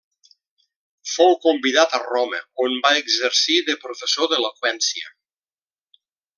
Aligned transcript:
Fou 1.15 1.35
convidat 1.43 1.93
a 1.97 1.99
Roma 2.05 2.41
on 2.67 2.75
va 2.87 2.93
exercir 3.03 3.61
de 3.69 3.79
professor 3.85 4.33
d'eloqüència. 4.33 5.15